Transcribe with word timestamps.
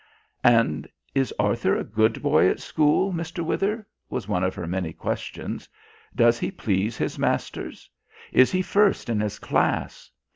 "And 0.43 0.87
is 1.13 1.31
Arthur 1.37 1.75
a 1.77 1.83
good 1.83 2.23
boy 2.23 2.49
at 2.49 2.59
school, 2.59 3.13
Mr. 3.13 3.45
Wither?" 3.45 3.85
was 4.09 4.27
one 4.27 4.43
of 4.43 4.55
her 4.55 4.65
many 4.65 4.93
questions. 4.93 5.69
"Does 6.15 6.39
he 6.39 6.49
please 6.49 6.97
his 6.97 7.19
masters? 7.19 7.87
Is 8.31 8.51
he 8.51 8.63
first 8.63 9.09
in 9.09 9.19
his 9.19 9.37
class? 9.37 10.09